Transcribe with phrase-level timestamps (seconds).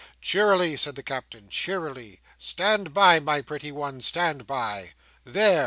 [0.19, 1.47] "Cheerily," said the Captain.
[1.47, 2.21] "Cheerily!
[2.39, 4.93] Stand by, my pretty one, stand by!
[5.25, 5.59] There!